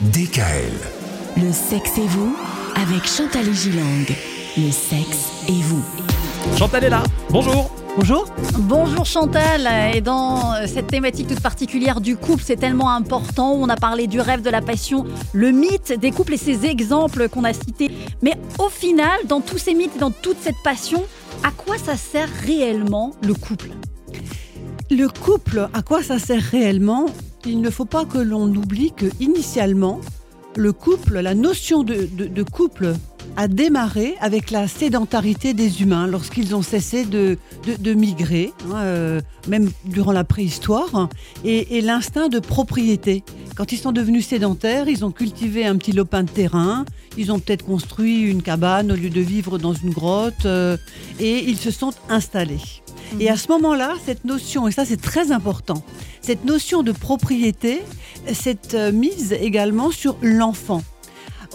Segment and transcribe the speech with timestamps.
[0.00, 0.70] DKL.
[1.38, 2.36] Le sexe et vous
[2.76, 4.06] avec Chantal Gilang.
[4.56, 5.82] Le sexe et vous.
[6.56, 7.02] Chantal est là.
[7.30, 7.68] Bonjour.
[7.96, 8.26] Bonjour.
[8.60, 13.54] Bonjour Chantal, et dans euh, cette thématique toute particulière du couple, c'est tellement important.
[13.54, 17.28] On a parlé du rêve, de la passion, le mythe des couples et ces exemples
[17.28, 17.90] qu'on a cités.
[18.22, 21.02] Mais au final, dans tous ces mythes et dans toute cette passion,
[21.42, 23.70] à quoi ça sert réellement le couple?
[24.92, 27.06] Le couple, à quoi ça sert réellement?
[27.46, 30.00] Il ne faut pas que l'on oublie que initialement,
[30.56, 32.94] le couple, la notion de, de- de couple
[33.36, 38.76] a démarré avec la sédentarité des humains lorsqu'ils ont cessé de, de- de migrer, hein,
[38.78, 41.08] euh, même durant la préhistoire,
[41.44, 43.22] et, et l'instinct de propriété.
[43.54, 46.84] Quand ils sont devenus sédentaires, ils ont cultivé un petit lopin de terrain,
[47.16, 50.76] ils ont peut-être construit une cabane au lieu de vivre dans une grotte, euh,
[51.20, 52.58] et ils se sont installés.
[53.20, 55.82] Et à ce moment-là, cette notion, et ça c'est très important,
[56.28, 57.80] cette notion de propriété
[58.34, 60.82] s'est euh, mise également sur l'enfant.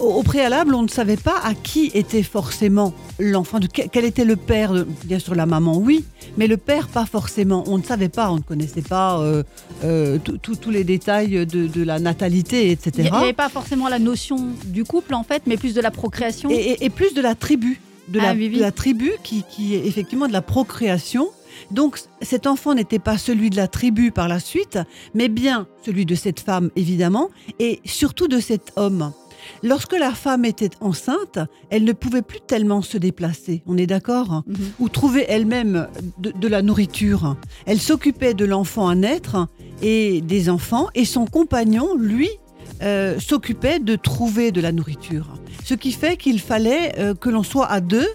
[0.00, 3.60] Au, préalable, on ne savait pas à qui était forcément l'enfant,
[3.92, 6.04] quel était le père, de- bien sûr la maman oui,
[6.36, 7.62] mais le père pas forcément.
[7.68, 9.44] On ne savait pas, on ne connaissait pas euh,
[9.84, 12.90] euh, tous les détails de, de la natalité, etc.
[12.96, 15.92] Il n'y avait pas forcément la notion du couple en fait, mais plus de la
[15.92, 16.50] procréation.
[16.50, 18.56] et, et- et plus de la tribu, de, Ah la, oui, oui.
[18.56, 21.28] de la tribu qui, qui est effectivement de la procréation.
[21.70, 24.78] Donc cet enfant n'était pas celui de la tribu par la suite,
[25.14, 29.12] mais bien celui de cette femme évidemment, et surtout de cet homme.
[29.62, 31.38] Lorsque la femme était enceinte,
[31.70, 34.42] elle ne pouvait plus tellement se déplacer, on est d'accord?
[34.46, 34.56] Mhm.
[34.80, 35.88] Ou trouver elle-même
[36.18, 37.36] de, de la nourriture.
[37.66, 39.46] Elle s'occupait de l'enfant à naître
[39.82, 42.30] et des enfants, et son compagnon, lui,
[42.82, 45.28] euh, s'occupait de trouver de la nourriture.
[45.64, 48.08] Ce qui fait qu'il fallait euh, que l'on soit à deux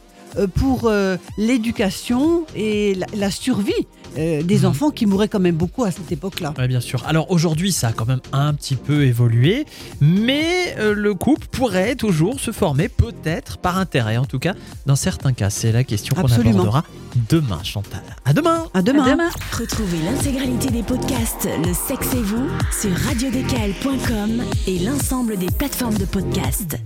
[0.56, 3.74] pour euh, l'éducation et la, la survie
[4.18, 4.66] euh, des Mhm.
[4.66, 6.54] enfants qui mouraient quand même beaucoup à cette époque-là.
[6.58, 7.04] Ouais, bien sûr.
[7.06, 9.66] Alors aujourd'hui, ça a quand même un petit peu évolué,
[10.02, 14.54] mais euh, le couple pourrait toujours se former, peut-être par intérêt, en tout cas,
[14.88, 15.50] dans certains cas.
[15.50, 16.84] C'est la question qu'on abordera
[17.30, 18.02] demain, Chantal.
[18.26, 18.66] À demain.
[18.74, 19.04] À demain.
[19.06, 19.30] À demain.
[19.58, 22.48] Retrouvez l'intégralité des podcasts Le sexe et vous
[22.80, 26.78] sur radiodkl.com et l'ensemble des plateformes de podcasts.